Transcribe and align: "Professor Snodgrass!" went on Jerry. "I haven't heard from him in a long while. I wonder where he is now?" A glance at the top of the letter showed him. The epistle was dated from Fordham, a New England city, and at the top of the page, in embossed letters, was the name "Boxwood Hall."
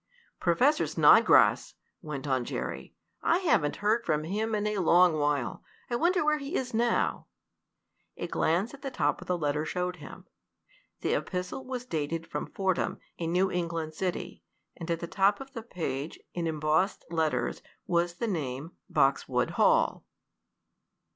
"Professor 0.39 0.87
Snodgrass!" 0.87 1.75
went 2.01 2.25
on 2.27 2.43
Jerry. 2.43 2.95
"I 3.21 3.37
haven't 3.37 3.75
heard 3.85 4.03
from 4.03 4.23
him 4.23 4.55
in 4.55 4.65
a 4.65 4.79
long 4.79 5.13
while. 5.19 5.63
I 5.91 5.95
wonder 5.95 6.25
where 6.25 6.39
he 6.39 6.55
is 6.55 6.73
now?" 6.73 7.27
A 8.17 8.25
glance 8.25 8.73
at 8.73 8.81
the 8.81 8.89
top 8.89 9.21
of 9.21 9.27
the 9.27 9.37
letter 9.37 9.63
showed 9.63 9.97
him. 9.97 10.25
The 11.01 11.13
epistle 11.13 11.65
was 11.67 11.85
dated 11.85 12.25
from 12.25 12.49
Fordham, 12.49 12.97
a 13.19 13.27
New 13.27 13.51
England 13.51 13.93
city, 13.93 14.41
and 14.75 14.89
at 14.89 15.01
the 15.01 15.05
top 15.05 15.39
of 15.39 15.53
the 15.53 15.61
page, 15.61 16.19
in 16.33 16.47
embossed 16.47 17.05
letters, 17.11 17.61
was 17.85 18.15
the 18.15 18.27
name 18.27 18.71
"Boxwood 18.89 19.51
Hall." 19.51 20.03